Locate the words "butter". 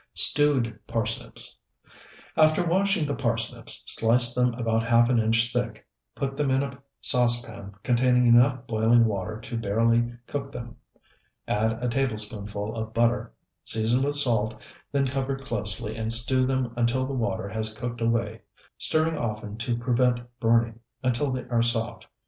12.95-13.31